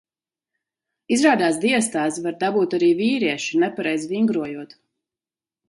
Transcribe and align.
Izrādās 1.15 1.59
diastāzi 1.65 2.25
var 2.25 2.39
dabūt 2.45 2.75
arī 2.79 2.91
vīrieši, 3.03 3.63
nepareizi 3.67 4.13
vingrojot. 4.17 4.77